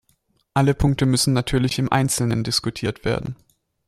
[0.55, 3.35] Alle Punkte müssen natürlich im einzelnen diskutiert werden.